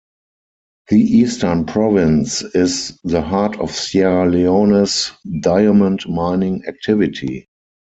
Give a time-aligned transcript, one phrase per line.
[0.89, 7.47] The Eastern Province is the heart of Sierra Leone's diamond mining activity.